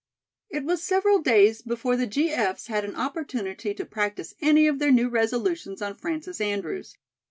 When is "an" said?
2.83-2.95